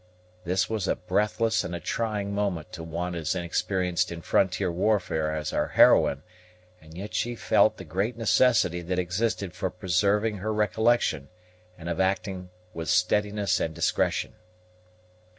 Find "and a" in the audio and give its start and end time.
1.63-1.79